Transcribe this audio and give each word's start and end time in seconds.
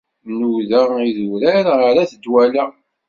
Nnuda 0.29 0.81
idurar 1.09 1.65
ar 1.85 1.95
at 2.03 2.11
Dwala. 2.23 2.65